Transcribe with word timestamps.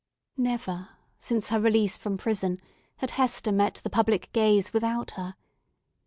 Never 0.35 0.89
since 1.19 1.49
her 1.49 1.59
release 1.61 1.95
from 1.99 2.17
prison 2.17 2.59
had 2.97 3.11
Hester 3.11 3.51
met 3.51 3.75
the 3.83 3.89
public 3.91 4.31
gaze 4.33 4.73
without 4.73 5.11
her. 5.11 5.35